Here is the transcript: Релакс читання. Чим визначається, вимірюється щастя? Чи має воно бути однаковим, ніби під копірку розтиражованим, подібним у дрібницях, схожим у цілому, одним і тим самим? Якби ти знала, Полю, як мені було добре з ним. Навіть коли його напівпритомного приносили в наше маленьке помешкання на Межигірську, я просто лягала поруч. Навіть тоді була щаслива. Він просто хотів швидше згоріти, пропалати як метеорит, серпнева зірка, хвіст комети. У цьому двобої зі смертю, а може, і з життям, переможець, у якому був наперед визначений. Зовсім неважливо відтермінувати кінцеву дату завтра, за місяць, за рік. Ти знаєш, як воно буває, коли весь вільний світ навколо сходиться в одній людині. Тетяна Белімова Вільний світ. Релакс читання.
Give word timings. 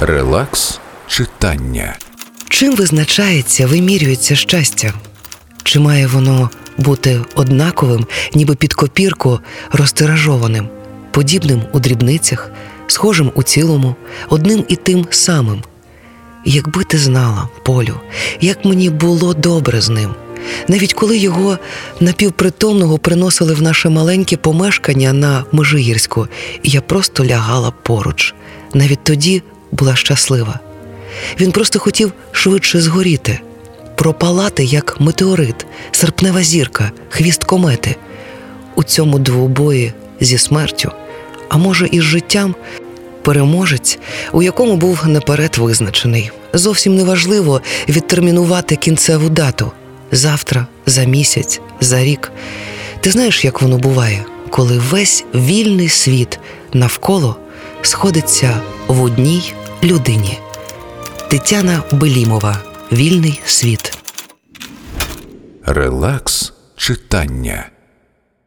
Релакс 0.00 0.80
читання. 1.06 1.96
Чим 2.48 2.76
визначається, 2.76 3.66
вимірюється 3.66 4.36
щастя? 4.36 4.94
Чи 5.62 5.80
має 5.80 6.06
воно 6.06 6.50
бути 6.76 7.20
однаковим, 7.34 8.06
ніби 8.34 8.54
під 8.54 8.74
копірку 8.74 9.40
розтиражованим, 9.72 10.68
подібним 11.10 11.62
у 11.72 11.80
дрібницях, 11.80 12.50
схожим 12.86 13.32
у 13.34 13.42
цілому, 13.42 13.94
одним 14.28 14.64
і 14.68 14.76
тим 14.76 15.06
самим? 15.10 15.62
Якби 16.44 16.84
ти 16.84 16.98
знала, 16.98 17.48
Полю, 17.64 17.94
як 18.40 18.64
мені 18.64 18.90
було 18.90 19.34
добре 19.34 19.80
з 19.80 19.88
ним. 19.88 20.14
Навіть 20.68 20.94
коли 20.94 21.18
його 21.18 21.58
напівпритомного 22.00 22.98
приносили 22.98 23.54
в 23.54 23.62
наше 23.62 23.88
маленьке 23.88 24.36
помешкання 24.36 25.12
на 25.12 25.44
Межигірську, 25.52 26.28
я 26.62 26.80
просто 26.80 27.24
лягала 27.24 27.70
поруч. 27.70 28.34
Навіть 28.74 29.04
тоді 29.04 29.42
була 29.72 29.96
щаслива. 29.96 30.60
Він 31.40 31.52
просто 31.52 31.78
хотів 31.78 32.12
швидше 32.32 32.80
згоріти, 32.80 33.40
пропалати 33.94 34.64
як 34.64 35.00
метеорит, 35.00 35.66
серпнева 35.90 36.42
зірка, 36.42 36.90
хвіст 37.08 37.44
комети. 37.44 37.96
У 38.74 38.84
цьому 38.84 39.18
двобої 39.18 39.92
зі 40.20 40.38
смертю, 40.38 40.92
а 41.48 41.56
може, 41.56 41.88
і 41.92 42.00
з 42.00 42.02
життям, 42.02 42.54
переможець, 43.22 43.98
у 44.32 44.42
якому 44.42 44.76
був 44.76 45.06
наперед 45.06 45.58
визначений. 45.58 46.30
Зовсім 46.52 46.96
неважливо 46.96 47.60
відтермінувати 47.88 48.76
кінцеву 48.76 49.28
дату 49.28 49.72
завтра, 50.12 50.66
за 50.86 51.04
місяць, 51.04 51.60
за 51.80 52.04
рік. 52.04 52.32
Ти 53.00 53.10
знаєш, 53.10 53.44
як 53.44 53.62
воно 53.62 53.78
буває, 53.78 54.24
коли 54.50 54.78
весь 54.78 55.24
вільний 55.34 55.88
світ 55.88 56.38
навколо 56.72 57.36
сходиться 57.82 58.60
в 58.88 59.02
одній 59.02 59.52
людині. 59.82 60.38
Тетяна 61.30 61.82
Белімова 61.92 62.58
Вільний 62.92 63.40
світ. 63.44 63.98
Релакс 65.66 66.52
читання. 66.76 67.66